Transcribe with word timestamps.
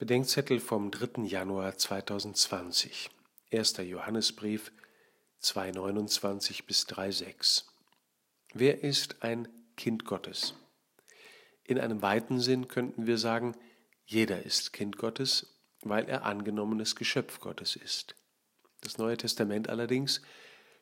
Bedenkzettel 0.00 0.60
vom 0.60 0.90
3. 0.90 1.24
Januar 1.24 1.76
2020. 1.76 3.10
1. 3.52 3.76
Johannesbrief 3.76 4.72
2,29 5.42 6.64
bis 6.64 6.86
3,6. 6.86 7.64
Wer 8.54 8.82
ist 8.82 9.22
ein 9.22 9.46
Kind 9.76 10.06
Gottes? 10.06 10.54
In 11.64 11.78
einem 11.78 12.00
weiten 12.00 12.40
Sinn 12.40 12.66
könnten 12.66 13.06
wir 13.06 13.18
sagen, 13.18 13.54
jeder 14.06 14.42
ist 14.42 14.72
Kind 14.72 14.96
Gottes, 14.96 15.60
weil 15.82 16.08
er 16.08 16.24
angenommenes 16.24 16.96
Geschöpf 16.96 17.38
Gottes 17.38 17.76
ist. 17.76 18.14
Das 18.80 18.96
Neue 18.96 19.18
Testament 19.18 19.68
allerdings 19.68 20.22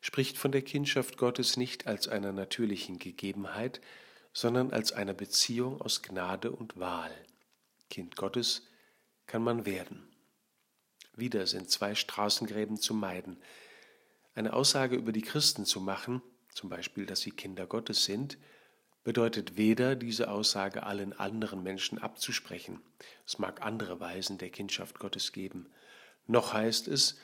spricht 0.00 0.38
von 0.38 0.52
der 0.52 0.62
Kindschaft 0.62 1.16
Gottes 1.16 1.56
nicht 1.56 1.88
als 1.88 2.06
einer 2.06 2.30
natürlichen 2.30 3.00
Gegebenheit, 3.00 3.80
sondern 4.32 4.70
als 4.70 4.92
einer 4.92 5.14
Beziehung 5.14 5.80
aus 5.80 6.02
Gnade 6.02 6.52
und 6.52 6.78
Wahl. 6.78 7.10
Kind 7.90 8.14
Gottes 8.14 8.62
kann 9.28 9.42
man 9.42 9.64
werden. 9.64 10.08
Wieder 11.14 11.46
sind 11.46 11.70
zwei 11.70 11.94
Straßengräben 11.94 12.76
zu 12.78 12.94
meiden. 12.94 13.40
Eine 14.34 14.52
Aussage 14.52 14.96
über 14.96 15.12
die 15.12 15.22
Christen 15.22 15.64
zu 15.64 15.80
machen, 15.80 16.22
zum 16.52 16.68
Beispiel, 16.70 17.06
dass 17.06 17.20
sie 17.20 17.30
Kinder 17.30 17.66
Gottes 17.66 18.04
sind, 18.04 18.38
bedeutet 19.04 19.56
weder 19.56 19.96
diese 19.96 20.30
Aussage 20.30 20.82
allen 20.82 21.12
anderen 21.12 21.62
Menschen 21.62 21.98
abzusprechen, 21.98 22.80
es 23.26 23.38
mag 23.38 23.62
andere 23.62 24.00
Weisen 24.00 24.38
der 24.38 24.50
Kindschaft 24.50 24.98
Gottes 24.98 25.32
geben, 25.32 25.70
noch 26.26 26.52
heißt 26.52 26.88
es, 26.88 27.18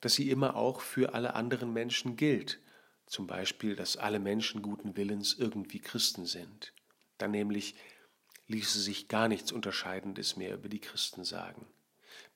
dass 0.00 0.14
sie 0.14 0.30
immer 0.30 0.56
auch 0.56 0.80
für 0.80 1.14
alle 1.14 1.34
anderen 1.34 1.72
Menschen 1.72 2.16
gilt, 2.16 2.60
zum 3.06 3.26
Beispiel, 3.26 3.76
dass 3.76 3.96
alle 3.96 4.18
Menschen 4.18 4.62
guten 4.62 4.96
Willens 4.96 5.34
irgendwie 5.38 5.80
Christen 5.80 6.26
sind, 6.26 6.72
dann 7.18 7.30
nämlich 7.30 7.74
ließe 8.48 8.80
sich 8.80 9.08
gar 9.08 9.28
nichts 9.28 9.52
Unterscheidendes 9.52 10.36
mehr 10.36 10.54
über 10.54 10.68
die 10.68 10.80
Christen 10.80 11.24
sagen. 11.24 11.66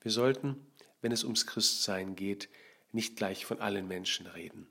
Wir 0.00 0.10
sollten, 0.10 0.66
wenn 1.00 1.12
es 1.12 1.24
ums 1.24 1.46
Christsein 1.46 2.16
geht, 2.16 2.48
nicht 2.92 3.16
gleich 3.16 3.46
von 3.46 3.60
allen 3.60 3.88
Menschen 3.88 4.26
reden. 4.26 4.68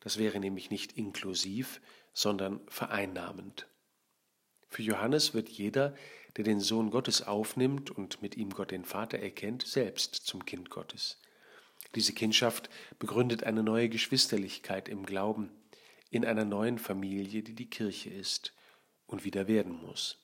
Das 0.00 0.18
wäre 0.18 0.38
nämlich 0.38 0.70
nicht 0.70 0.92
inklusiv, 0.96 1.80
sondern 2.12 2.60
vereinnahmend. 2.68 3.66
Für 4.68 4.82
Johannes 4.82 5.34
wird 5.34 5.48
jeder, 5.48 5.94
der 6.36 6.44
den 6.44 6.60
Sohn 6.60 6.90
Gottes 6.90 7.22
aufnimmt 7.22 7.90
und 7.90 8.22
mit 8.22 8.36
ihm 8.36 8.50
Gott 8.50 8.70
den 8.70 8.84
Vater 8.84 9.18
erkennt, 9.18 9.66
selbst 9.66 10.14
zum 10.14 10.44
Kind 10.44 10.70
Gottes. 10.70 11.20
Diese 11.94 12.12
Kindschaft 12.12 12.70
begründet 12.98 13.44
eine 13.44 13.62
neue 13.62 13.88
Geschwisterlichkeit 13.88 14.88
im 14.88 15.06
Glauben, 15.06 15.50
in 16.10 16.24
einer 16.24 16.44
neuen 16.44 16.78
Familie, 16.78 17.42
die 17.42 17.54
die 17.54 17.70
Kirche 17.70 18.10
ist 18.10 18.52
und 19.06 19.24
wieder 19.24 19.46
werden 19.48 19.80
muss. 19.80 20.23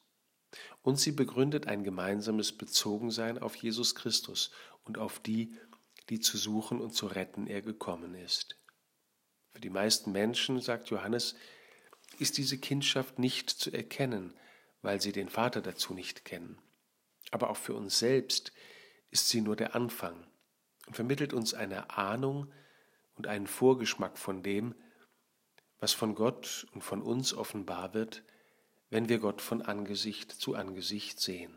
Und 0.82 0.98
sie 0.98 1.12
begründet 1.12 1.66
ein 1.66 1.84
gemeinsames 1.84 2.52
Bezogensein 2.52 3.38
auf 3.38 3.54
Jesus 3.54 3.94
Christus 3.94 4.50
und 4.84 4.98
auf 4.98 5.20
die, 5.20 5.56
die 6.08 6.20
zu 6.20 6.36
suchen 6.38 6.80
und 6.80 6.92
zu 6.92 7.06
retten 7.06 7.46
er 7.46 7.62
gekommen 7.62 8.14
ist. 8.14 8.56
Für 9.52 9.60
die 9.60 9.70
meisten 9.70 10.12
Menschen, 10.12 10.60
sagt 10.60 10.90
Johannes, 10.90 11.34
ist 12.18 12.38
diese 12.38 12.58
Kindschaft 12.58 13.18
nicht 13.18 13.50
zu 13.50 13.70
erkennen, 13.72 14.34
weil 14.82 15.00
sie 15.00 15.12
den 15.12 15.28
Vater 15.28 15.60
dazu 15.60 15.94
nicht 15.94 16.24
kennen. 16.24 16.58
Aber 17.30 17.50
auch 17.50 17.56
für 17.56 17.74
uns 17.74 17.98
selbst 17.98 18.52
ist 19.10 19.28
sie 19.28 19.40
nur 19.40 19.56
der 19.56 19.74
Anfang 19.74 20.26
und 20.86 20.94
vermittelt 20.94 21.32
uns 21.32 21.54
eine 21.54 21.90
Ahnung 21.90 22.52
und 23.14 23.26
einen 23.26 23.46
Vorgeschmack 23.46 24.18
von 24.18 24.42
dem, 24.42 24.74
was 25.78 25.92
von 25.92 26.14
Gott 26.14 26.66
und 26.72 26.82
von 26.82 27.02
uns 27.02 27.32
offenbar 27.34 27.94
wird, 27.94 28.22
wenn 28.90 29.08
wir 29.08 29.18
Gott 29.18 29.40
von 29.40 29.62
Angesicht 29.62 30.32
zu 30.32 30.54
Angesicht 30.54 31.20
sehen. 31.20 31.52